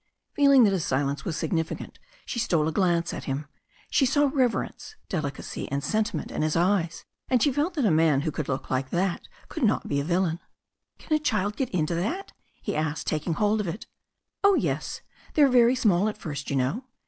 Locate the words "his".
0.73-0.83, 6.41-6.55